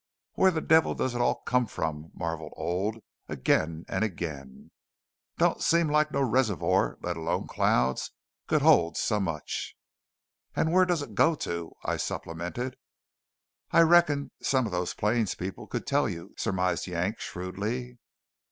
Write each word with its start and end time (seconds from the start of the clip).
"Where 0.33 0.49
the 0.49 0.61
devil 0.61 0.95
does 0.95 1.13
it 1.13 1.21
all 1.21 1.43
come 1.43 1.67
from?" 1.67 2.09
marvelled 2.15 2.53
Old, 2.55 2.97
again 3.29 3.85
and 3.87 4.03
again. 4.03 4.71
"Don't 5.37 5.61
seem 5.61 5.89
like 5.89 6.11
no 6.11 6.21
resevoy, 6.21 6.95
let 7.03 7.17
alone 7.17 7.45
clouds, 7.45 8.09
could 8.47 8.63
hold 8.63 8.97
so 8.97 9.19
much!" 9.19 9.75
"And 10.55 10.73
where 10.73 10.85
does 10.85 11.03
it 11.03 11.13
go 11.13 11.35
to?" 11.45 11.73
I 11.85 11.97
supplemented. 11.97 12.77
"I 13.69 13.81
reckon 13.81 14.31
some 14.41 14.65
of 14.65 14.71
those 14.71 14.95
plains 14.95 15.35
people 15.35 15.67
could 15.67 15.85
tell 15.85 16.09
you," 16.09 16.33
surmised 16.35 16.87
Yank 16.87 17.19
shrewdly. 17.19 17.99